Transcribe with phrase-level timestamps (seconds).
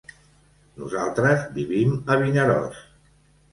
[0.83, 2.83] Nosaltres vivim a Vinaròs.